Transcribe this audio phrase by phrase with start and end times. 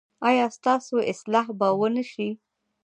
[0.29, 2.29] ایا ستاسو اصلاح به و نه شي؟